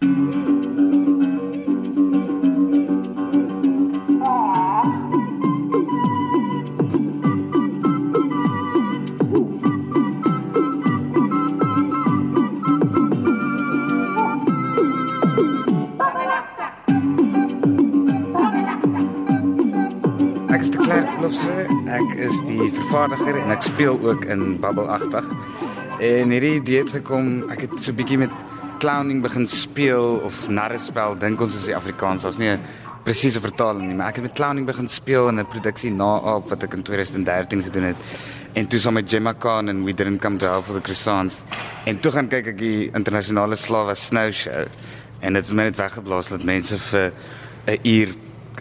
Ek 0.00 0.08
is 22.16 22.38
die 22.48 22.70
vervaardiger 22.72 23.36
en 23.36 23.50
ek 23.52 23.62
speel 23.62 24.00
ook 24.00 24.24
in 24.24 24.56
Babbelagtig. 24.60 25.26
En 26.00 26.32
hierdie 26.32 26.54
idee 26.56 26.78
het 26.86 26.92
gekom, 26.96 27.50
ek 27.52 27.66
het 27.66 27.76
so 27.82 27.92
bietjie 27.92 28.22
met 28.24 28.32
clowning 28.80 29.20
begin 29.20 29.44
speel 29.48 30.22
of 30.24 30.46
narrespel, 30.48 31.16
dink 31.20 31.40
ons 31.44 31.56
is 31.58 31.66
die 31.68 31.76
Afrikaans. 31.76 32.24
Daar's 32.24 32.38
nie 32.40 32.48
'n 32.48 32.60
presiese 33.04 33.40
vertaling 33.40 33.86
nie, 33.88 33.94
maar 33.94 34.08
ek 34.08 34.16
het 34.16 34.24
met 34.24 34.34
clowning 34.34 34.66
begin 34.66 34.88
speel 34.88 35.28
in 35.28 35.38
'n 35.38 35.46
produksie 35.46 35.90
na 35.90 36.20
Aap 36.20 36.48
wat 36.48 36.62
ek 36.62 36.74
in 36.74 36.82
2013 36.82 37.62
gedoen 37.62 37.82
het. 37.82 37.96
En 38.54 38.66
toe 38.66 38.78
saam 38.78 38.94
met 38.94 39.10
Gemma 39.10 39.32
Khan 39.32 39.68
en 39.68 39.84
We 39.84 39.94
Didn't 39.94 40.20
Come 40.20 40.38
to 40.38 40.46
Hell 40.46 40.62
for 40.62 40.74
the 40.74 40.80
Croissants. 40.80 41.42
En 41.84 42.00
toe 42.00 42.12
gaan 42.12 42.28
kyk 42.28 42.46
ek 42.46 42.58
die 42.58 42.90
internasionale 42.92 43.56
slawe 43.56 43.94
snow 43.94 44.32
show 44.32 44.66
en 45.20 45.32
dit 45.32 45.46
het 45.46 45.54
my 45.54 45.62
net 45.62 45.76
weggeblaas 45.76 46.28
dat 46.28 46.44
mense 46.44 46.78
vir 46.78 47.12
'n 47.66 47.78
uur 47.82 48.08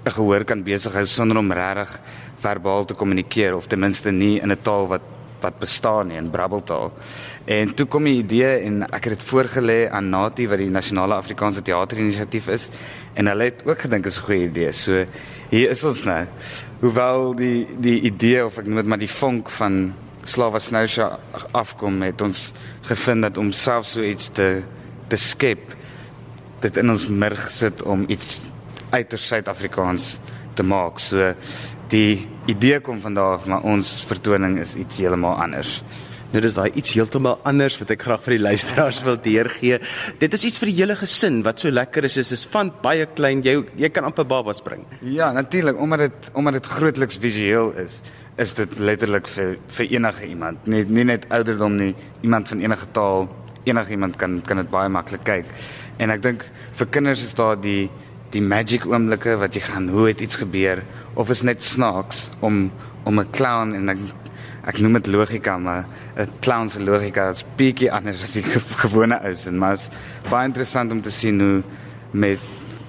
'n 0.05 0.11
gehoor 0.11 0.43
kan 0.43 0.63
besig 0.63 0.93
hou 0.93 1.05
sonder 1.05 1.37
om 1.37 1.51
regtig 1.51 1.99
verbaal 2.39 2.85
te 2.85 2.93
kommunikeer 2.93 3.55
of 3.55 3.67
ten 3.67 3.79
minste 3.79 4.11
nie 4.11 4.41
in 4.41 4.51
'n 4.51 4.61
taal 4.61 4.87
wat 4.87 5.01
wat 5.41 5.59
bestaan 5.59 6.07
nie 6.07 6.17
in 6.17 6.29
brabbeltaal. 6.29 6.91
En 7.49 7.71
toe 7.73 7.87
kom 7.89 8.05
die 8.05 8.19
idee 8.19 8.59
en 8.67 8.83
ek 8.85 9.07
het 9.07 9.15
dit 9.15 9.23
voorgelê 9.25 9.87
aan 9.89 10.11
Nati 10.13 10.45
wat 10.51 10.59
die 10.61 10.69
Nasionale 10.69 11.15
Afrikaanse 11.17 11.63
Teaterinisiatief 11.65 12.47
is 12.53 12.67
en 13.17 13.25
hulle 13.31 13.47
het 13.47 13.63
ook 13.65 13.87
gedink 13.87 14.03
dit 14.05 14.11
is 14.11 14.19
'n 14.19 14.25
goeie 14.25 14.43
idee. 14.49 14.71
So 14.71 15.05
hier 15.49 15.69
is 15.69 15.83
ons 15.83 16.03
nou. 16.03 16.27
Hoewel 16.79 17.35
die 17.35 17.67
die 17.79 18.01
idee 18.01 18.45
of 18.45 18.57
ek 18.57 18.65
noem 18.65 18.75
dit 18.75 18.85
maar 18.85 19.01
die 19.01 19.09
vonk 19.09 19.49
van 19.49 19.93
Slava 20.23 20.59
Snousha 20.59 21.19
afkom 21.51 22.01
het 22.01 22.21
ons 22.21 22.53
gevind 22.81 23.21
dat 23.21 23.37
om 23.37 23.51
self 23.51 23.85
so 23.85 24.03
iets 24.03 24.29
te 24.29 24.61
te 25.07 25.15
skep 25.15 25.75
dit 26.61 26.77
in 26.77 26.89
ons 26.89 27.07
murg 27.07 27.51
sit 27.51 27.81
om 27.81 28.05
iets 28.07 28.47
uiters 28.89 29.27
Suid-Afrikaans 29.27 30.19
te 30.53 30.63
maak. 30.63 30.99
So 30.99 31.33
die 31.87 32.27
idee 32.45 32.79
kom 32.79 33.01
van 33.01 33.13
daar 33.13 33.33
af, 33.33 33.45
maar 33.45 33.61
ons 33.61 34.03
vertoning 34.05 34.59
is 34.59 34.75
iets 34.75 34.97
heeltemal 34.97 35.41
anders. 35.41 35.83
Nou 36.29 36.41
dis 36.45 36.53
daai 36.53 36.69
iets 36.77 36.91
heeltemal 36.93 37.39
anders 37.49 37.79
wat 37.81 37.89
ek 37.95 38.03
graag 38.05 38.21
vir 38.21 38.35
die 38.35 38.43
luisteraars 38.43 38.99
wil 39.07 39.15
deurgee. 39.23 39.79
Dit 40.21 40.35
is 40.37 40.43
iets 40.45 40.61
vir 40.61 40.69
die 40.69 40.75
hele 40.77 40.97
gesin 40.99 41.39
wat 41.45 41.63
so 41.63 41.73
lekker 41.73 42.05
is. 42.05 42.19
Dit 42.19 42.29
is 42.35 42.43
van 42.51 42.69
baie 42.83 43.07
klein 43.17 43.41
jy 43.45 43.55
jy 43.81 43.89
kan 43.93 44.05
amper 44.05 44.27
babas 44.29 44.61
bring. 44.61 44.83
Ja, 45.01 45.31
natuurlik, 45.33 45.79
omdat 45.81 46.05
dit 46.05 46.29
omdat 46.37 46.59
dit 46.59 46.69
grootliks 46.69 47.17
visueel 47.23 47.73
is, 47.81 48.03
is 48.37 48.53
dit 48.59 48.77
letterlik 48.77 49.25
vir 49.33 49.57
vir 49.79 49.89
enige 49.97 50.29
iemand. 50.29 50.69
Nie 50.69 50.83
nie 50.85 51.07
net 51.09 51.25
ouderdom 51.33 51.79
nie, 51.79 51.95
iemand 52.21 52.53
van 52.53 52.61
enige 52.61 52.91
taal, 52.93 53.25
enige 53.65 53.97
iemand 53.97 54.21
kan 54.21 54.37
kan 54.45 54.61
dit 54.61 54.69
baie 54.69 54.93
maklik 54.93 55.25
kyk. 55.25 55.49
En 55.97 56.13
ek 56.13 56.21
dink 56.21 56.45
vir 56.77 56.93
kinders 56.93 57.25
is 57.25 57.33
daar 57.33 57.57
die 57.57 57.89
die 58.29 58.45
magic 58.45 58.85
oomblikke 58.85 59.33
wat 59.41 59.57
jy 59.57 59.65
gaan 59.65 59.89
hoe 59.89 60.11
het 60.11 60.21
iets 60.21 60.37
gebeur 60.37 60.83
of 61.17 61.33
is 61.33 61.41
net 61.41 61.65
snaaks 61.65 62.27
om 62.45 62.67
om 63.09 63.19
'n 63.19 63.31
clown 63.33 63.73
en 63.73 63.89
ek 63.89 63.97
ek 64.67 64.79
noem 64.83 64.99
dit 64.99 65.07
logika 65.07 65.57
maar 65.57 65.85
'n 66.17 66.29
clown 66.41 66.69
se 66.69 66.79
logika 66.79 67.29
is 67.29 67.45
bietjie 67.57 67.91
anders 67.91 68.23
as 68.23 68.33
die 68.33 68.43
gewone 68.83 69.19
ou 69.23 69.33
se 69.35 69.51
maar 69.51 69.73
is 69.73 69.89
baie 70.29 70.45
interessant 70.45 70.91
om 70.91 71.01
te 71.01 71.11
sien 71.11 71.39
hoe 71.39 71.63
met 72.11 72.39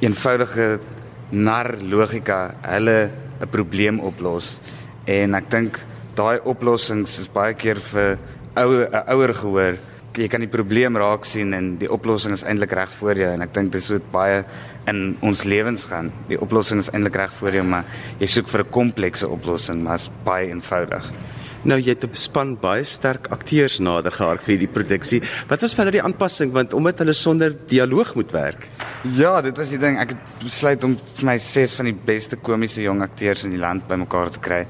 eenvoudige 0.00 0.80
nar 1.30 1.76
logika 1.82 2.54
hulle 2.62 3.10
'n 3.40 3.48
probleem 3.50 4.00
oplos 4.00 4.60
en 5.06 5.34
ek 5.34 5.50
dink 5.50 5.78
daai 6.14 6.40
oplossings 6.44 7.18
is 7.18 7.28
baie 7.28 7.54
keer 7.54 7.76
vir 7.76 8.18
ouer 8.56 8.88
'n 8.90 9.04
ouer 9.12 9.34
gehoor 9.34 9.76
jy 10.18 10.26
kan 10.28 10.42
die 10.42 10.50
probleem 10.50 10.96
raak 10.98 11.24
sien 11.24 11.54
en 11.54 11.76
die 11.78 11.90
oplossing 11.90 12.34
is 12.34 12.42
eintlik 12.42 12.72
reg 12.72 12.90
voor 12.98 13.18
jou 13.18 13.28
en 13.30 13.42
ek 13.42 13.54
dink 13.54 13.72
dit 13.72 14.06
baie 14.10 14.44
in 14.90 15.16
ons 15.22 15.44
lewens 15.44 15.84
gaan. 15.90 16.10
Die 16.28 16.38
oplossing 16.40 16.80
is 16.82 16.90
eintlik 16.90 17.18
reg 17.20 17.34
voor 17.38 17.54
jou, 17.54 17.64
maar 17.66 17.84
jy 18.18 18.26
soek 18.26 18.48
vir 18.48 18.64
'n 18.64 18.70
komplekse 18.70 19.28
oplossing, 19.28 19.82
maar 19.82 19.94
is 19.94 20.10
baie 20.24 20.48
eenvoudig. 20.48 21.12
Nou 21.62 21.76
jy 21.76 21.92
het 21.92 22.04
'n 22.04 22.16
span 22.16 22.56
baie 22.56 22.84
sterk 22.84 23.26
akteurs 23.28 23.80
nader 23.80 24.12
gehaak 24.12 24.40
vir 24.40 24.56
hierdie 24.56 24.72
produksie. 24.72 25.20
Wat 25.48 25.60
was 25.60 25.74
vir 25.74 25.84
hulle 25.84 25.98
die 25.98 26.02
aanpassing 26.02 26.52
want 26.52 26.72
omdat 26.72 26.98
hulle 26.98 27.12
sonder 27.12 27.54
dialoog 27.66 28.14
moet 28.14 28.32
werk? 28.32 28.68
Ja, 29.12 29.42
dit 29.42 29.56
was 29.56 29.68
die 29.68 29.78
ding. 29.78 29.98
Ek 29.98 30.08
het 30.08 30.18
besluit 30.42 30.84
om 30.84 30.96
vir 30.96 31.26
my 31.26 31.38
ses 31.38 31.74
van 31.74 31.84
die 31.84 31.98
beste 32.04 32.36
komiese 32.36 32.82
jong 32.82 33.02
akteurs 33.02 33.44
in 33.44 33.50
die 33.50 33.58
land 33.58 33.86
bymekaar 33.86 34.30
te 34.30 34.38
kry. 34.38 34.66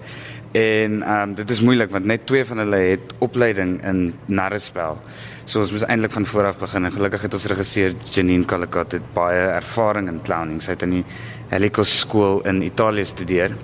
En 0.53 1.03
ehm 1.03 1.29
um, 1.29 1.35
dit 1.35 1.51
is 1.51 1.61
moeilik 1.61 1.91
want 1.91 2.05
net 2.05 2.27
twee 2.27 2.45
van 2.45 2.59
hulle 2.59 2.77
het 2.77 3.15
opleiding 3.19 3.85
in 3.87 4.15
narrespel. 4.27 4.99
So 5.45 5.61
ons 5.61 5.71
moes 5.71 5.87
eintlik 5.87 6.13
van 6.13 6.27
voor 6.27 6.45
af 6.45 6.59
begin 6.59 6.85
en 6.85 6.93
gelukkig 6.93 7.23
het 7.23 7.35
ons 7.35 7.47
regisseur 7.47 7.95
Janine 8.05 8.45
Calicut 8.45 8.93
het 8.93 9.13
baie 9.15 9.47
ervaring 9.47 10.09
in 10.09 10.23
clowning. 10.23 10.63
Sy 10.63 10.71
het 10.71 10.83
in 10.83 10.91
die 10.91 11.05
Helicos 11.51 12.01
skool 12.01 12.43
in 12.43 12.63
Italië 12.63 13.05
studeer. 13.05 13.55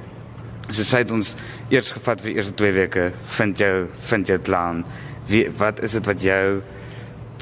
So 0.70 0.82
sy 0.82 1.04
het 1.04 1.12
ons 1.14 1.34
eers 1.70 1.92
gevat 1.94 2.22
vir 2.22 2.32
die 2.32 2.36
eerste 2.40 2.54
2 2.58 2.72
weke, 2.72 3.10
vind 3.38 3.60
jou 3.62 3.86
vind 4.08 4.26
jou 4.28 4.38
clown. 4.38 4.84
Wie 5.30 5.46
wat 5.58 5.82
is 5.86 5.94
dit 5.98 6.06
wat 6.06 6.22
jou 6.22 6.62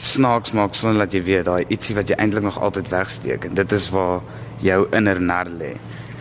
snaaks 0.00 0.52
maak 0.52 0.74
sonder 0.74 1.04
dat 1.04 1.14
jy 1.14 1.22
weet 1.22 1.46
daai 1.46 1.64
ietsie 1.70 1.94
wat 1.94 2.10
jy 2.10 2.16
eintlik 2.18 2.44
nog 2.44 2.58
altyd 2.58 2.88
wegsteek 2.90 3.44
en 3.46 3.54
dit 3.54 3.74
is 3.76 3.86
waar 3.94 4.24
jou 4.64 4.80
inner 4.96 5.20
nar 5.20 5.50
lê. 5.50 5.74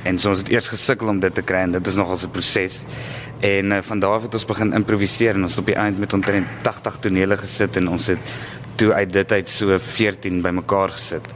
En 0.03 0.19
so 0.19 0.33
ons 0.33 0.43
het 0.43 0.51
eers 0.51 0.67
gesukkel 0.67 1.09
om 1.09 1.19
dit 1.23 1.33
te 1.33 1.41
kry 1.41 1.63
en 1.65 1.75
dit 1.77 1.87
is 1.87 1.95
nogal 1.95 2.17
'n 2.17 2.31
proses. 2.31 2.83
En 3.39 3.71
uh, 3.71 3.81
van 3.81 3.99
daar 3.99 4.15
af 4.15 4.21
het 4.21 4.33
ons 4.33 4.45
begin 4.45 4.73
improviseer 4.73 5.35
en 5.35 5.43
ons 5.43 5.51
het 5.51 5.59
op 5.59 5.65
die 5.65 5.75
eind 5.75 5.99
met 5.99 6.13
omtrent 6.13 6.47
80 6.61 6.97
tonele 6.99 7.37
gesit 7.37 7.77
en 7.77 7.87
ons 7.87 8.07
het 8.07 8.19
toe 8.75 8.93
uit 8.93 9.13
dit 9.13 9.31
uit 9.31 9.49
so 9.49 9.77
14 9.77 10.41
bymekaar 10.41 10.89
gesit 10.89 11.27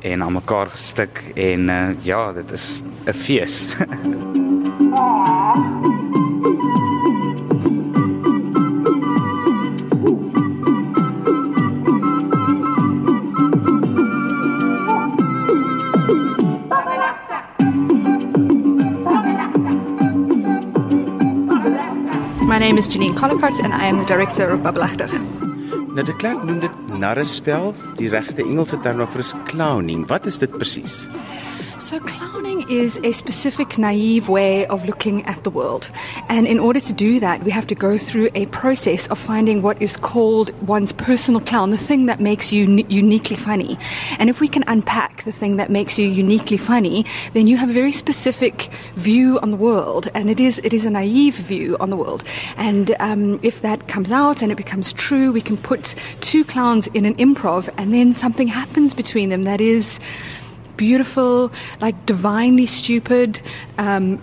en 0.00 0.22
aan 0.22 0.32
mekaar 0.32 0.70
gestik 0.70 1.22
en 1.34 1.68
uh, 1.68 1.88
ja, 2.02 2.32
dit 2.32 2.50
is 2.52 2.82
'n 3.06 3.12
fees. 3.12 3.66
name 22.78 22.86
is 22.86 22.96
Janine 22.96 23.16
Collicott 23.16 23.58
and 23.64 23.74
I 23.74 23.86
am 23.86 23.98
the 23.98 24.04
director 24.04 24.50
of 24.50 24.60
Babbelachtig. 24.62 25.10
Nou 25.96 26.04
de 26.06 26.14
klerk 26.16 26.44
noem 26.46 26.60
dit 26.62 26.76
narrespel, 26.94 27.72
die 27.98 28.06
regte 28.12 28.44
Engelse 28.44 28.78
term 28.84 29.00
daarvoor 29.02 29.24
is 29.24 29.32
clowning. 29.48 30.04
Wat 30.06 30.26
is 30.30 30.38
dit 30.38 30.52
presies? 30.60 31.08
So, 31.78 32.00
clowning 32.00 32.68
is 32.68 32.98
a 33.04 33.12
specific 33.12 33.78
naive 33.78 34.28
way 34.28 34.66
of 34.66 34.84
looking 34.84 35.24
at 35.26 35.44
the 35.44 35.50
world. 35.50 35.88
And 36.28 36.44
in 36.44 36.58
order 36.58 36.80
to 36.80 36.92
do 36.92 37.20
that, 37.20 37.44
we 37.44 37.52
have 37.52 37.68
to 37.68 37.76
go 37.76 37.96
through 37.96 38.30
a 38.34 38.46
process 38.46 39.06
of 39.06 39.18
finding 39.18 39.62
what 39.62 39.80
is 39.80 39.96
called 39.96 40.50
one's 40.66 40.92
personal 40.92 41.40
clown, 41.40 41.70
the 41.70 41.78
thing 41.78 42.06
that 42.06 42.18
makes 42.18 42.52
you 42.52 42.64
uni- 42.64 42.86
uniquely 42.88 43.36
funny. 43.36 43.78
And 44.18 44.28
if 44.28 44.40
we 44.40 44.48
can 44.48 44.64
unpack 44.66 45.22
the 45.22 45.30
thing 45.30 45.56
that 45.58 45.70
makes 45.70 46.00
you 46.00 46.08
uniquely 46.08 46.56
funny, 46.56 47.06
then 47.32 47.46
you 47.46 47.56
have 47.56 47.70
a 47.70 47.72
very 47.72 47.92
specific 47.92 48.70
view 48.96 49.38
on 49.38 49.52
the 49.52 49.56
world. 49.56 50.08
And 50.14 50.28
it 50.28 50.40
is, 50.40 50.58
it 50.64 50.72
is 50.72 50.84
a 50.84 50.90
naive 50.90 51.36
view 51.36 51.76
on 51.78 51.90
the 51.90 51.96
world. 51.96 52.24
And 52.56 52.96
um, 52.98 53.38
if 53.44 53.62
that 53.62 53.86
comes 53.86 54.10
out 54.10 54.42
and 54.42 54.50
it 54.50 54.56
becomes 54.56 54.92
true, 54.92 55.30
we 55.30 55.40
can 55.40 55.56
put 55.56 55.94
two 56.20 56.44
clowns 56.44 56.88
in 56.88 57.04
an 57.04 57.14
improv, 57.14 57.68
and 57.78 57.94
then 57.94 58.12
something 58.12 58.48
happens 58.48 58.94
between 58.94 59.28
them 59.28 59.44
that 59.44 59.60
is 59.60 60.00
beautiful, 60.78 61.52
like 61.82 62.06
divinely 62.06 62.64
stupid, 62.64 63.42
um, 63.76 64.18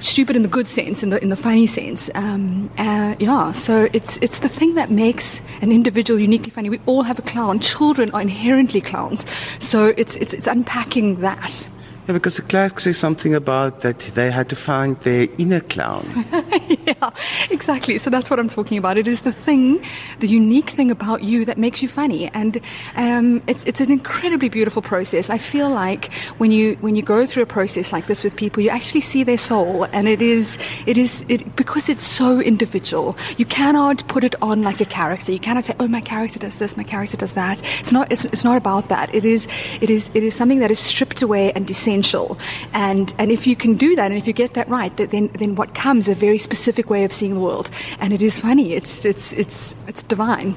stupid 0.00 0.36
in 0.36 0.42
the 0.42 0.48
good 0.48 0.66
sense, 0.66 1.02
in 1.02 1.10
the 1.10 1.22
in 1.22 1.28
the 1.28 1.36
funny 1.36 1.66
sense. 1.66 2.08
Um, 2.14 2.70
uh, 2.78 3.14
yeah, 3.18 3.52
so 3.52 3.88
it's 3.92 4.16
it's 4.22 4.38
the 4.38 4.48
thing 4.48 4.74
that 4.76 4.90
makes 4.90 5.42
an 5.60 5.70
individual 5.70 6.18
uniquely 6.18 6.50
funny. 6.50 6.70
We 6.70 6.80
all 6.86 7.02
have 7.02 7.18
a 7.18 7.22
clown. 7.22 7.60
Children 7.60 8.10
are 8.12 8.22
inherently 8.22 8.80
clowns, 8.80 9.28
so 9.58 9.92
it's 9.98 10.16
it's 10.16 10.32
it's 10.32 10.46
unpacking 10.46 11.20
that. 11.20 11.68
Yeah, 12.06 12.12
because 12.12 12.36
the 12.36 12.42
clerk 12.42 12.80
says 12.80 12.98
something 12.98 13.34
about 13.34 13.80
that 13.80 13.98
they 14.14 14.30
had 14.30 14.50
to 14.50 14.56
find 14.56 15.00
their 15.00 15.26
inner 15.38 15.60
clown. 15.60 16.04
yeah, 16.86 17.10
exactly. 17.50 17.96
So 17.96 18.10
that's 18.10 18.28
what 18.28 18.38
I'm 18.38 18.48
talking 18.48 18.76
about. 18.76 18.98
It 18.98 19.06
is 19.06 19.22
the 19.22 19.32
thing, 19.32 19.82
the 20.20 20.28
unique 20.28 20.68
thing 20.68 20.90
about 20.90 21.22
you 21.22 21.46
that 21.46 21.56
makes 21.56 21.80
you 21.80 21.88
funny, 21.88 22.28
and 22.34 22.60
um, 22.96 23.42
it's 23.46 23.64
it's 23.64 23.80
an 23.80 23.90
incredibly 23.90 24.50
beautiful 24.50 24.82
process. 24.82 25.30
I 25.30 25.38
feel 25.38 25.70
like 25.70 26.12
when 26.36 26.52
you 26.52 26.76
when 26.82 26.94
you 26.94 27.02
go 27.02 27.24
through 27.24 27.44
a 27.44 27.46
process 27.46 27.90
like 27.90 28.06
this 28.06 28.22
with 28.22 28.36
people, 28.36 28.62
you 28.62 28.68
actually 28.68 29.00
see 29.00 29.24
their 29.24 29.38
soul, 29.38 29.84
and 29.84 30.06
it 30.06 30.20
is 30.20 30.58
it 30.84 30.98
is 30.98 31.24
it 31.30 31.56
because 31.56 31.88
it's 31.88 32.04
so 32.04 32.38
individual. 32.38 33.16
You 33.38 33.46
cannot 33.46 34.06
put 34.08 34.24
it 34.24 34.34
on 34.42 34.62
like 34.62 34.78
a 34.82 34.84
character. 34.84 35.32
You 35.32 35.38
cannot 35.38 35.64
say, 35.64 35.74
"Oh, 35.80 35.88
my 35.88 36.02
character 36.02 36.38
does 36.38 36.58
this, 36.58 36.76
my 36.76 36.84
character 36.84 37.16
does 37.16 37.32
that." 37.32 37.62
It's 37.80 37.92
not 37.92 38.12
it's, 38.12 38.26
it's 38.26 38.44
not 38.44 38.58
about 38.58 38.90
that. 38.90 39.14
It 39.14 39.24
is 39.24 39.48
it 39.80 39.88
is 39.88 40.10
it 40.12 40.22
is 40.22 40.34
something 40.34 40.58
that 40.58 40.70
is 40.70 40.78
stripped 40.78 41.22
away 41.22 41.50
and 41.52 41.66
essential. 41.94 42.38
And 42.72 43.14
and 43.18 43.30
if 43.30 43.46
you 43.46 43.56
can 43.56 43.76
do 43.76 43.96
that, 43.96 44.10
and 44.10 44.18
if 44.18 44.26
you 44.26 44.32
get 44.32 44.54
that 44.54 44.68
right, 44.68 44.94
then 44.96 45.30
then 45.38 45.54
what 45.54 45.74
comes 45.74 46.08
a 46.08 46.14
very 46.14 46.38
specific 46.38 46.90
way 46.90 47.04
of 47.04 47.12
seeing 47.12 47.34
the 47.34 47.40
world, 47.40 47.70
and 48.00 48.12
it 48.12 48.22
is 48.22 48.38
funny. 48.38 48.74
It's 48.74 49.04
it's 49.04 49.32
it's 49.32 49.76
it's 49.86 50.02
divine. 50.02 50.54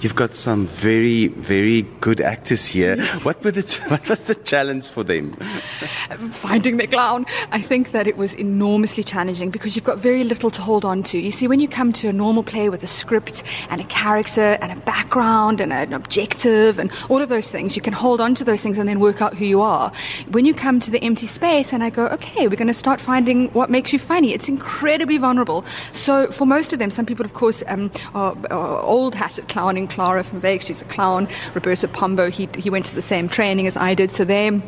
You've 0.00 0.14
got 0.14 0.32
some 0.34 0.66
very, 0.66 1.26
very 1.26 1.82
good 2.00 2.20
actors 2.20 2.66
here. 2.66 3.02
What, 3.24 3.42
were 3.42 3.50
the, 3.50 3.62
what 3.88 4.08
was 4.08 4.24
the 4.24 4.36
challenge 4.36 4.90
for 4.90 5.02
them? 5.02 5.32
Finding 6.30 6.76
the 6.76 6.86
clown. 6.86 7.26
I 7.50 7.60
think 7.60 7.90
that 7.90 8.06
it 8.06 8.16
was 8.16 8.34
enormously 8.34 9.02
challenging 9.02 9.50
because 9.50 9.74
you've 9.74 9.84
got 9.84 9.98
very 9.98 10.22
little 10.22 10.50
to 10.50 10.62
hold 10.62 10.84
on 10.84 11.02
to. 11.04 11.18
You 11.18 11.32
see, 11.32 11.48
when 11.48 11.58
you 11.58 11.66
come 11.66 11.92
to 11.94 12.08
a 12.08 12.12
normal 12.12 12.44
play 12.44 12.68
with 12.68 12.84
a 12.84 12.86
script 12.86 13.42
and 13.70 13.80
a 13.80 13.84
character 13.84 14.56
and 14.62 14.70
a 14.70 14.76
background 14.82 15.60
and 15.60 15.72
an 15.72 15.92
objective 15.92 16.78
and 16.78 16.92
all 17.08 17.20
of 17.20 17.28
those 17.28 17.50
things, 17.50 17.74
you 17.74 17.82
can 17.82 17.92
hold 17.92 18.20
on 18.20 18.36
to 18.36 18.44
those 18.44 18.62
things 18.62 18.78
and 18.78 18.88
then 18.88 19.00
work 19.00 19.20
out 19.20 19.34
who 19.34 19.46
you 19.46 19.60
are. 19.60 19.90
When 20.30 20.44
you 20.44 20.54
come 20.54 20.78
to 20.78 20.92
the 20.92 21.02
empty 21.02 21.26
space 21.26 21.72
and 21.72 21.82
I 21.82 21.90
go, 21.90 22.06
okay, 22.08 22.46
we're 22.46 22.54
going 22.54 22.68
to 22.68 22.74
start 22.74 23.00
finding 23.00 23.48
what 23.48 23.68
makes 23.68 23.92
you 23.92 23.98
funny, 23.98 24.32
it's 24.32 24.48
incredibly 24.48 25.18
vulnerable. 25.18 25.62
So 25.90 26.30
for 26.30 26.46
most 26.46 26.72
of 26.72 26.78
them, 26.78 26.90
some 26.90 27.04
people, 27.04 27.24
of 27.24 27.34
course, 27.34 27.64
um, 27.66 27.90
are, 28.14 28.36
are 28.52 28.80
old 28.80 29.16
hat 29.16 29.40
at 29.40 29.48
clowning 29.48 29.87
Clara 29.88 30.22
from 30.24 30.40
Vegas, 30.40 30.66
she's 30.66 30.82
a 30.82 30.86
clown. 30.86 31.28
Roberto 31.54 31.86
Pombo, 31.88 32.30
he, 32.30 32.48
he 32.56 32.70
went 32.70 32.86
to 32.86 32.94
the 32.94 33.02
same 33.02 33.28
training 33.28 33.66
as 33.66 33.76
I 33.76 33.94
did, 33.94 34.10
so 34.10 34.24
they 34.24 34.60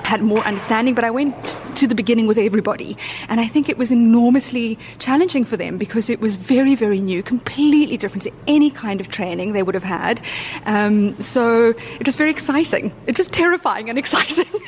had 0.00 0.22
more 0.22 0.44
understanding, 0.44 0.94
but 0.94 1.04
I 1.04 1.10
went 1.10 1.56
to 1.76 1.86
the 1.86 1.94
beginning 1.94 2.26
with 2.26 2.38
everybody. 2.38 2.96
And 3.28 3.40
I 3.40 3.46
think 3.46 3.68
it 3.68 3.78
was 3.78 3.90
enormously 3.90 4.78
challenging 4.98 5.44
for 5.44 5.56
them 5.56 5.78
because 5.78 6.10
it 6.10 6.20
was 6.20 6.36
very, 6.36 6.74
very 6.74 7.00
new, 7.00 7.22
completely 7.22 7.96
different 7.96 8.22
to 8.22 8.32
any 8.46 8.70
kind 8.70 9.00
of 9.00 9.08
training 9.08 9.52
they 9.52 9.62
would 9.62 9.74
have 9.74 9.84
had. 9.84 10.20
Um, 10.66 11.18
so 11.20 11.74
it 12.00 12.06
was 12.06 12.16
very 12.16 12.30
exciting. 12.30 12.92
It 13.06 13.18
was 13.18 13.28
terrifying 13.28 13.88
and 13.88 13.98
exciting. 14.04 14.60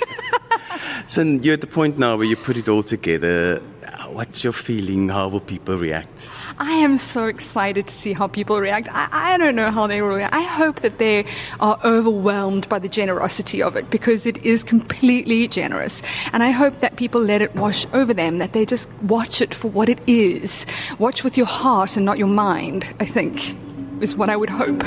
so 1.06 1.22
you're 1.22 1.54
at 1.54 1.60
the 1.60 1.66
point 1.66 1.98
now 1.98 2.16
where 2.16 2.26
you 2.26 2.36
put 2.36 2.56
it 2.56 2.68
all 2.68 2.82
together. 2.82 3.60
What's 4.08 4.44
your 4.44 4.52
feeling? 4.52 5.08
How 5.08 5.28
will 5.28 5.40
people 5.40 5.76
react? 5.76 6.30
I 6.58 6.72
am 6.72 6.98
so 6.98 7.26
excited 7.26 7.86
to 7.88 7.92
see 7.92 8.12
how 8.12 8.28
people 8.28 8.60
react. 8.60 8.88
I, 8.90 9.08
I 9.10 9.38
don't 9.38 9.56
know 9.56 9.70
how 9.70 9.86
they 9.86 10.02
will 10.02 10.16
react. 10.16 10.34
I 10.34 10.42
hope 10.42 10.80
that 10.80 10.98
they 10.98 11.24
are 11.60 11.78
overwhelmed 11.84 12.68
by 12.68 12.78
the 12.78 12.88
generosity 12.88 13.62
of 13.62 13.76
it 13.76 13.90
because 13.90 14.26
it 14.26 14.38
is 14.44 14.62
completely 14.62 15.48
generous. 15.48 16.02
And 16.32 16.42
I 16.42 16.50
hope 16.50 16.80
that 16.80 16.96
people 16.96 17.20
let 17.20 17.42
it 17.42 17.54
wash 17.56 17.86
over 17.92 18.14
them, 18.14 18.38
that 18.38 18.52
they 18.52 18.64
just 18.64 18.88
watch 19.02 19.40
it 19.40 19.52
for 19.54 19.68
what 19.68 19.88
it 19.88 20.00
is. 20.06 20.66
Watch 20.98 21.24
with 21.24 21.36
your 21.36 21.46
heart 21.46 21.96
and 21.96 22.06
not 22.06 22.18
your 22.18 22.28
mind, 22.28 22.86
I 23.00 23.04
think, 23.04 23.56
is 24.00 24.14
what 24.14 24.30
I 24.30 24.36
would 24.36 24.50
hope. 24.50 24.82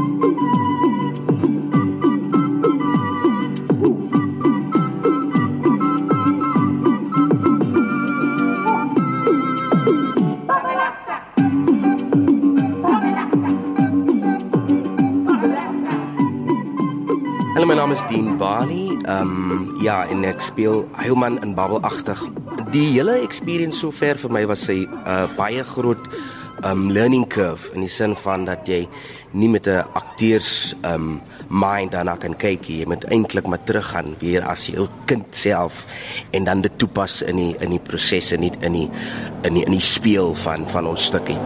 Hallo, 17.60 17.68
my 17.68 17.76
naam 17.76 17.92
is 17.92 18.00
Dean 18.08 18.38
Bali. 18.38 18.88
Ehm 19.04 19.32
um, 19.52 19.80
ja, 19.84 20.06
en 20.08 20.24
ek 20.24 20.40
speel 20.40 20.86
Heilman 20.96 21.42
in 21.44 21.58
Babbelagtig. 21.58 22.22
Die 22.72 22.86
hele 22.94 23.18
experience 23.20 23.82
sover 23.84 24.16
vir 24.16 24.32
my 24.32 24.46
was 24.48 24.64
'n 24.72 24.88
uh, 25.04 25.28
baie 25.36 25.60
groot 25.68 26.00
um 26.66 26.92
learning 26.92 27.28
curve 27.28 27.72
in 27.74 27.82
die 27.82 27.90
sin 27.92 28.16
van 28.16 28.46
dat 28.46 28.68
jy 28.68 28.88
nie 29.32 29.50
met 29.50 29.68
'n 29.68 29.86
akteurs 29.94 30.76
um 30.84 31.22
mind 31.50 31.92
daarna 31.92 32.16
kan 32.18 32.36
kyk 32.38 32.70
jy 32.70 32.86
moet 32.86 33.06
eintlik 33.06 33.48
maar 33.48 33.64
teruggaan 33.64 34.16
weer 34.20 34.44
as 34.44 34.68
jou 34.68 34.88
kind 35.06 35.26
self 35.36 35.86
en 36.32 36.44
dan 36.44 36.62
dit 36.62 36.78
toepas 36.78 37.22
in 37.22 37.36
die 37.36 37.56
in 37.60 37.70
die 37.70 37.80
prosesse 37.80 38.38
nie 38.38 38.52
in 38.62 38.74
die 38.74 38.90
in 39.44 39.54
die 39.54 39.66
in 39.66 39.72
die 39.72 39.80
speel 39.84 40.34
van 40.34 40.68
van 40.70 40.88
ons 40.88 41.06
stukkie. 41.06 41.38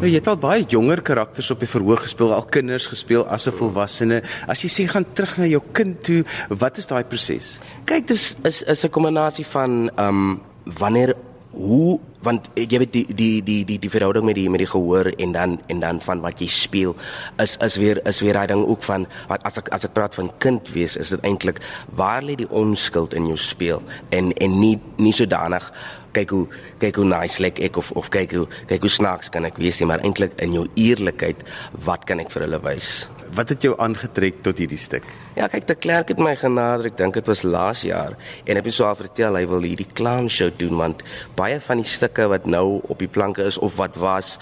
Nou, 0.00 0.08
jy 0.08 0.16
het 0.16 0.28
al 0.28 0.38
baie 0.40 0.64
jonger 0.64 1.02
karakters 1.04 1.50
op 1.52 1.60
die 1.60 1.68
verhoog 1.68 2.00
gespeel, 2.00 2.32
al 2.32 2.46
kinders 2.48 2.86
gespeel 2.88 3.26
as 3.28 3.46
'n 3.46 3.52
volwassene. 3.52 4.22
As 4.48 4.62
jy 4.62 4.68
sê 4.68 4.88
gaan 4.88 5.04
terug 5.12 5.36
na 5.38 5.44
jou 5.44 5.62
kind 5.72 6.02
toe, 6.02 6.24
wat 6.48 6.78
is 6.78 6.86
daai 6.86 7.04
proses? 7.04 7.60
Kyk, 7.84 8.06
dis 8.08 8.36
is 8.44 8.62
is 8.62 8.84
'n 8.84 8.90
kombinasie 8.90 9.46
van 9.46 9.90
um 9.98 10.40
wanneer 10.64 11.14
hoe 11.50 11.98
want 12.22 12.46
jy 12.54 12.78
weet 12.78 12.92
die 12.94 13.04
die 13.16 13.42
die 13.42 13.62
die 13.66 13.78
die 13.80 13.90
verhouding 13.90 14.26
met 14.28 14.36
die 14.38 14.46
met 14.52 14.62
die 14.62 14.68
gehoor 14.70 15.08
en 15.18 15.32
dan 15.34 15.56
en 15.72 15.80
dan 15.80 16.00
van 16.04 16.20
wat 16.22 16.40
jy 16.42 16.46
speel 16.46 16.94
is 17.42 17.56
is 17.64 17.78
weer 17.80 17.98
is 18.06 18.20
weer 18.22 18.36
daai 18.38 18.46
ding 18.52 18.62
ook 18.62 18.84
van 18.86 19.06
wat 19.28 19.42
as 19.48 19.58
ek 19.58 19.70
as 19.74 19.86
ek 19.88 19.94
praat 19.96 20.14
van 20.14 20.30
kind 20.38 20.70
wees 20.76 20.96
is 21.00 21.10
dit 21.16 21.24
eintlik 21.26 21.58
waar 21.98 22.22
lê 22.22 22.36
die 22.38 22.50
onskuld 22.50 23.14
in 23.14 23.26
jou 23.26 23.38
speel? 23.40 23.82
En 24.10 24.32
en 24.36 24.58
nie 24.60 24.76
nie 24.98 25.14
sodanig 25.16 25.72
kyk 26.12 26.30
hoe 26.30 26.46
kyk 26.78 27.00
hoe 27.00 27.08
nice 27.08 27.42
lyk 27.42 27.58
ek 27.58 27.78
of 27.80 27.90
of 27.98 28.10
kyk 28.14 28.34
hoe 28.36 28.46
kyk 28.70 28.86
hoe 28.86 28.92
snaaks 28.98 29.30
kan 29.30 29.46
ek 29.48 29.58
wees 29.62 29.80
nie 29.80 29.88
maar 29.90 30.04
eintlik 30.06 30.36
in 30.42 30.54
jou 30.54 30.66
eerlikheid 30.74 31.42
wat 31.86 32.06
kan 32.06 32.22
ek 32.22 32.30
vir 32.34 32.46
hulle 32.46 32.62
wys 32.66 33.08
wat 33.34 33.52
het 33.52 33.62
jou 33.62 33.74
aangetrek 33.78 34.42
tot 34.42 34.58
hierdie 34.58 34.78
stuk? 34.80 35.06
Ja, 35.36 35.46
kyk, 35.50 35.66
die 35.68 35.76
klerk 35.78 36.10
het 36.12 36.18
my 36.18 36.34
genader. 36.38 36.90
Ek 36.90 36.96
dink 36.98 37.14
dit 37.14 37.30
was 37.30 37.44
laas 37.46 37.84
jaar 37.86 38.16
en 38.44 38.60
ek 38.60 38.68
het 38.68 38.74
so 38.76 38.88
al 38.88 38.98
vertel 38.98 39.38
hy 39.38 39.44
wil 39.50 39.66
hierdie 39.66 39.88
clown 39.94 40.28
show 40.28 40.50
doen 40.58 40.76
want 40.80 41.04
baie 41.38 41.60
van 41.60 41.82
die 41.82 41.88
stukke 41.88 42.26
wat 42.32 42.46
nou 42.50 42.80
op 42.90 42.98
die 42.98 43.10
planke 43.10 43.46
is 43.46 43.58
of 43.58 43.78
wat 43.80 43.98
was 44.00 44.36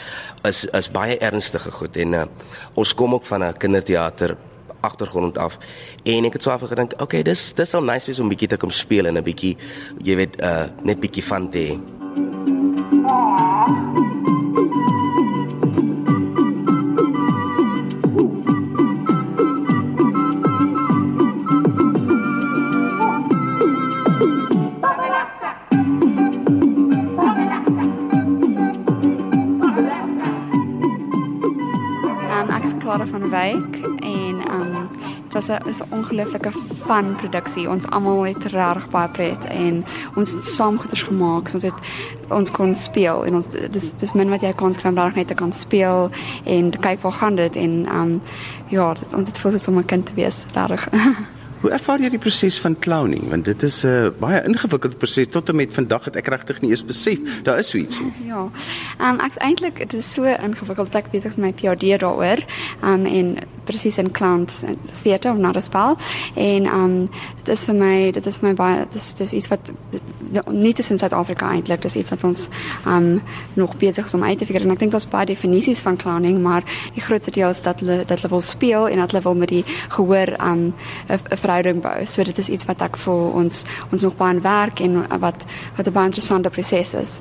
is 0.48 0.64
is 0.76 0.90
baie 0.92 1.18
ernstige 1.18 1.72
goed 1.74 1.96
en 1.96 2.14
uh, 2.14 2.26
ons 2.74 2.94
kom 2.94 3.14
ook 3.14 3.26
van 3.26 3.44
'n 3.44 3.58
kinderteater 3.58 4.36
agtergrond 4.80 5.38
af 5.38 5.58
en 6.04 6.24
ek 6.24 6.32
het 6.38 6.42
so 6.42 6.50
afgedink, 6.50 6.94
okay, 7.02 7.22
dis 7.22 7.52
dis 7.54 7.70
sal 7.70 7.82
nice 7.82 8.06
wees 8.06 8.20
om 8.20 8.28
bietjie 8.28 8.48
te 8.48 8.56
kom 8.56 8.70
speel 8.70 9.06
en 9.06 9.18
'n 9.18 9.24
bietjie 9.24 9.56
jy 10.02 10.16
weet 10.16 10.40
uh 10.40 10.66
net 10.82 11.00
bietjie 11.00 11.24
van 11.24 11.50
te 11.50 11.58
hê. 11.58 11.97
Clara 32.88 33.06
van 33.06 33.28
Wyk 33.28 33.84
en 34.00 34.36
um 34.50 34.88
dit 35.22 35.32
was 35.32 35.48
'n 35.48 35.82
ongelooflike 35.88 36.50
fun 36.86 37.14
produksie. 37.16 37.68
Ons 37.70 37.86
almal 37.86 38.22
het 38.22 38.44
reg 38.44 38.90
baie 38.90 39.08
pret 39.08 39.44
en 39.44 39.84
ons 40.14 40.32
het 40.32 40.46
saam 40.46 40.78
goeders 40.78 41.02
gemaak. 41.02 41.52
Ons 41.54 41.62
het 41.62 41.74
ons 42.28 42.50
kon 42.50 42.74
speel 42.74 43.24
en 43.24 43.34
ons 43.34 43.46
dis 43.70 43.92
dis 43.96 44.12
min 44.12 44.28
wat 44.28 44.40
jy 44.40 44.52
kan 44.52 44.72
skryf 44.72 44.94
reg 44.94 45.14
net 45.14 45.26
te 45.26 45.34
kan 45.34 45.52
speel 45.52 46.10
en 46.44 46.70
kyk 46.70 47.00
waar 47.00 47.12
gaan 47.12 47.34
dit 47.34 47.56
en 47.56 47.96
um 48.00 48.20
ja, 48.66 48.94
dit 48.94 49.14
ons 49.14 49.28
het 49.28 49.38
voel 49.38 49.58
so 49.58 49.72
'n 49.72 49.84
kind 49.84 50.06
te 50.06 50.14
wees 50.14 50.44
reg. 50.54 50.88
Hoe 51.60 51.70
ervaar 51.74 51.98
jy 51.98 52.08
die 52.12 52.20
proses 52.22 52.58
van 52.62 52.76
clowning? 52.78 53.24
Want 53.32 53.44
dit 53.44 53.62
is 53.66 53.82
'n 53.84 53.88
uh, 53.88 54.10
baie 54.18 54.42
ingewikkelde 54.46 54.96
proses 54.96 55.26
tot 55.28 55.48
en 55.48 55.56
met 55.56 55.74
vandag 55.74 56.04
het 56.04 56.16
ek 56.16 56.26
regtig 56.26 56.60
nie 56.60 56.70
eens 56.70 56.84
besef 56.84 57.18
daar 57.42 57.58
is 57.58 57.70
so 57.70 57.78
iets 57.78 58.00
nie. 58.00 58.12
Ja. 58.26 58.50
Ehm 58.98 59.14
um, 59.14 59.20
ek 59.20 59.34
eintlik 59.36 59.78
dit 59.78 59.92
is 59.92 60.12
so 60.12 60.24
ingewikkeld 60.24 60.94
ek 60.94 61.10
besig 61.10 61.36
met 61.36 61.46
my 61.46 61.52
PhD 61.52 61.98
daaroor. 62.00 62.44
Ehm 62.82 62.92
um, 62.92 63.06
en 63.06 63.36
presies 63.64 63.98
in 63.98 64.10
clowns 64.10 64.62
theater 65.02 65.32
of 65.32 65.38
not 65.38 65.56
a 65.56 65.60
spell. 65.60 65.96
En 66.34 66.66
ehm 66.66 66.84
um, 66.84 67.08
dit 67.42 67.48
is 67.48 67.64
vir 67.64 67.74
my 67.74 68.10
dit 68.10 68.26
is 68.26 68.40
my 68.40 68.54
baie 68.54 68.78
dit 68.78 68.94
is 68.94 69.14
dis 69.14 69.32
iets 69.32 69.48
wat 69.48 69.72
nie 70.50 70.72
te 70.72 70.84
in 70.88 70.98
Suid-Afrika 70.98 71.50
eintlik 71.50 71.82
dis 71.82 71.96
iets 71.96 72.10
wat 72.10 72.24
ons 72.24 72.48
ehm 72.84 72.96
um, 72.96 73.22
nog 73.54 73.76
besig 73.76 74.06
is 74.06 74.14
om 74.14 74.24
uit 74.24 74.38
te 74.38 74.46
figure 74.46 74.64
en 74.64 74.70
ek 74.70 74.78
dink 74.78 74.92
daar's 74.92 75.08
baie 75.08 75.26
definisies 75.26 75.80
van 75.80 75.96
clowning, 75.96 76.40
maar 76.42 76.64
die 76.94 77.02
grootste 77.02 77.30
deel 77.30 77.48
is 77.50 77.62
dat 77.62 77.80
hulle 77.80 78.04
dat 78.04 78.20
hulle 78.20 78.28
wil 78.28 78.40
speel 78.40 78.88
en 78.88 78.98
dat 78.98 79.10
hulle 79.10 79.22
wil 79.22 79.34
met 79.34 79.48
die 79.48 79.64
gehoor 79.88 80.36
aan 80.36 80.72
um, 81.08 81.20
'n 81.30 81.36
verhouding 81.36 81.82
bou. 81.82 82.06
So 82.06 82.22
dit 82.22 82.38
is 82.38 82.48
iets 82.48 82.64
wat 82.64 82.82
ek 82.82 82.96
vir 82.96 83.32
ons 83.32 83.64
ons 83.92 84.02
nog 84.02 84.16
baie 84.16 84.40
werk 84.40 84.80
en 84.80 85.06
wat 85.20 85.44
wat 85.76 85.86
'n 85.86 85.92
baie 85.92 86.06
interessante 86.06 86.50
proses 86.50 86.94
is. 86.94 87.20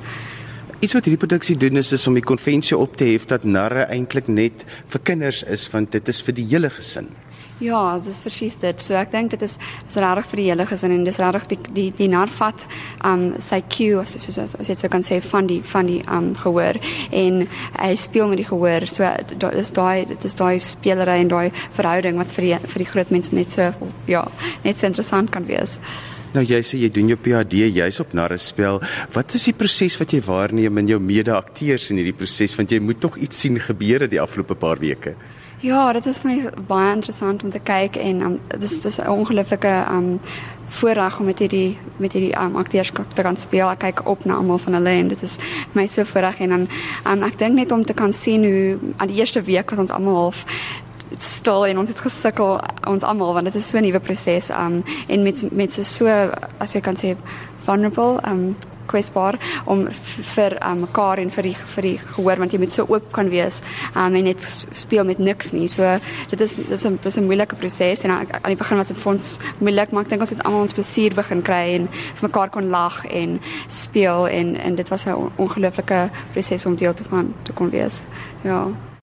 Iets 0.79 0.93
wat 0.93 1.05
hierdie 1.05 1.27
produksie 1.27 1.57
doen 1.57 1.77
is, 1.77 1.91
is 1.91 2.07
om 2.07 2.13
die 2.13 2.21
konvensie 2.21 2.77
op 2.77 2.97
te 2.97 3.05
hef 3.05 3.25
dat 3.25 3.43
narre 3.43 3.87
eintlik 3.89 4.27
net 4.27 4.65
vir 4.85 4.99
kinders 5.01 5.43
is 5.43 5.69
want 5.73 5.91
dit 5.91 6.07
is 6.07 6.21
vir 6.21 6.33
die 6.33 6.45
hele 6.45 6.69
gesin. 6.69 7.07
Ja, 7.59 7.97
dit 7.97 8.07
is 8.11 8.19
presies 8.21 8.57
dit. 8.61 8.81
So 8.85 8.93
ek 8.99 9.09
dink 9.09 9.31
dit 9.33 9.41
is 9.41 9.55
is 9.87 9.95
regtig 9.97 10.27
vir 10.29 10.39
die 10.39 10.47
hele 10.51 10.65
gesin 10.69 10.93
en 10.93 11.05
dis 11.07 11.17
regtig 11.17 11.47
die 11.49 11.57
die 11.73 11.85
die 11.97 12.09
narvat 12.11 12.65
um 13.07 13.31
sy 13.41 13.63
cue 13.65 13.97
as 13.97 14.13
as 14.19 14.37
as, 14.37 14.53
as 14.61 14.69
jy 14.69 14.75
so 14.77 14.89
kan 14.93 15.05
sê 15.05 15.17
van 15.25 15.47
die 15.49 15.57
van 15.65 15.89
die 15.89 16.03
um 16.05 16.35
gehoor 16.37 16.77
en 17.09 17.47
hy 17.79 17.95
speel 17.97 18.29
met 18.29 18.43
die 18.43 18.45
gehoor. 18.45 18.85
So 18.91 19.09
daar 19.41 19.57
is 19.57 19.71
daai 19.73 20.05
dit 20.05 20.27
is 20.29 20.37
daai 20.37 20.59
spelery 20.61 21.15
en 21.23 21.31
daai 21.33 21.49
verhouding 21.79 22.21
wat 22.21 22.35
vir 22.35 22.45
die 22.45 22.59
vir 22.75 22.83
die 22.83 22.91
groot 22.91 23.15
mense 23.15 23.33
net 23.33 23.57
so 23.57 23.71
ja, 24.05 24.21
net 24.63 24.77
so 24.77 24.85
interessant 24.85 25.33
kan 25.33 25.49
wees. 25.49 25.79
Nou 26.35 26.43
jy 26.45 26.59
sê 26.61 26.77
jy 26.83 26.91
doen 26.93 27.09
jou 27.09 27.17
PhD 27.17 27.63
jy's 27.73 27.97
op 28.03 28.13
narrespel. 28.13 28.77
Wat 29.15 29.33
is 29.33 29.47
die 29.49 29.55
proses 29.57 29.97
wat 29.97 30.13
jy 30.13 30.21
waarneem 30.21 30.77
in 30.83 30.93
jou 30.93 31.01
mede-akteurs 31.01 31.89
in 31.89 32.03
hierdie 32.03 32.13
proses 32.21 32.53
want 32.59 32.69
jy 32.69 32.83
moet 32.85 33.01
tog 33.01 33.17
iets 33.17 33.41
sien 33.41 33.57
gebeur 33.57 34.05
die 34.05 34.21
afgelope 34.21 34.59
paar 34.61 34.77
weke? 34.83 35.15
Ja, 35.59 35.93
dit 35.93 36.05
is 36.05 36.19
vir 36.21 36.29
my 36.29 36.49
baie 36.69 36.89
interessant 36.93 37.41
om 37.43 37.49
te 37.49 37.59
kyk 37.65 37.95
en 37.97 38.19
um, 38.21 38.33
dis 38.61 38.75
dis 38.81 38.99
'n 39.01 39.09
ongelooflike 39.09 39.73
um 39.89 40.19
voorreg 40.67 41.19
om 41.19 41.25
met 41.25 41.39
hierdie 41.39 41.77
met 41.97 42.13
hierdie 42.13 42.37
um, 42.39 42.55
akteurs 42.55 42.91
te 43.13 43.21
kan 43.21 43.37
speel. 43.37 43.69
Ek 43.69 43.79
kyk 43.79 44.05
op 44.05 44.25
na 44.25 44.33
almal 44.33 44.57
van 44.57 44.73
hulle 44.73 44.89
en 44.89 45.07
dit 45.07 45.21
is 45.21 45.37
my 45.73 45.87
so 45.87 46.03
voorreg 46.03 46.39
en 46.39 46.49
dan 46.49 46.67
um, 47.07 47.23
ek 47.23 47.39
dink 47.39 47.55
net 47.55 47.71
om 47.71 47.85
te 47.85 47.93
kan 47.93 48.13
sien 48.13 48.43
hoe 48.43 48.77
aan 48.97 49.07
die 49.07 49.17
eerste 49.17 49.41
week 49.41 49.69
was 49.69 49.79
ons 49.79 49.91
almal 49.91 50.15
half 50.15 50.45
stil 51.17 51.65
en 51.65 51.77
ons 51.77 51.89
het 51.89 51.99
gesukkel 51.99 52.59
ons 52.87 53.03
almal 53.03 53.33
want 53.33 53.45
dit 53.45 53.55
is 53.55 53.69
so 53.69 53.77
'n 53.77 53.81
nuwe 53.81 53.99
proses 53.99 54.49
um 54.49 54.83
en 55.07 55.23
met 55.23 55.51
met 55.51 55.73
so 55.73 55.81
so 55.81 56.05
as 56.57 56.73
jy 56.73 56.81
kan 56.81 56.95
sê 56.95 57.15
vulnerable 57.65 58.19
um 58.23 58.55
kwesbaar 58.87 59.37
om 59.65 59.85
vir 60.35 60.57
um, 60.61 60.79
mekaar 60.85 61.21
en 61.21 61.31
vir 61.31 61.49
die 61.49 61.55
vir 61.75 61.87
die 61.87 61.97
gehoor 61.97 62.41
want 62.41 62.53
jy 62.53 62.59
moet 62.59 62.73
so 62.73 62.85
oop 62.87 63.11
kan 63.15 63.29
wees 63.29 63.61
um, 63.95 64.15
en 64.15 64.23
net 64.23 64.43
speel 64.71 65.05
met 65.07 65.19
niks 65.19 65.53
nie. 65.53 65.67
So 65.67 65.97
dit 66.31 66.41
is 66.41 66.55
dit 66.55 66.71
is 66.77 66.85
'n 66.85 66.99
dis 67.03 67.17
'n 67.17 67.25
moeilike 67.25 67.55
proses 67.55 68.03
en 68.03 68.11
aan 68.11 68.27
die 68.43 68.55
begin 68.55 68.77
was 68.77 68.87
dit 68.87 68.97
vir 68.97 69.11
ons 69.13 69.39
moeilik, 69.59 69.91
maar 69.91 70.03
ek 70.03 70.09
dink 70.09 70.21
ons 70.21 70.29
het 70.29 70.43
almal 70.43 70.61
ons 70.61 70.73
plesier 70.73 71.13
begin 71.13 71.41
kry 71.41 71.75
en 71.75 71.87
vir 71.91 72.29
mekaar 72.29 72.49
kon 72.49 72.69
lag 72.69 73.05
en 73.05 73.39
speel 73.67 74.27
en 74.27 74.55
en 74.55 74.75
dit 74.75 74.89
was 74.89 75.05
'n 75.05 75.31
ongelooflike 75.37 76.09
proses 76.33 76.65
om 76.65 76.75
deel 76.75 76.93
te 76.93 77.03
van 77.03 77.33
te 77.43 77.53
kon 77.53 77.69
wees. 77.69 78.03
Ja. 78.43 78.86